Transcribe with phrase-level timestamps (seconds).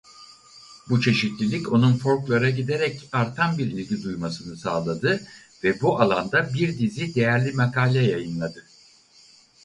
[0.89, 5.21] Bu çeşitlilik onun folklora giderek artan bir ilgi duymasını sağladı
[5.63, 8.63] ve bu alanda bir dizi değerli makale yayınladı.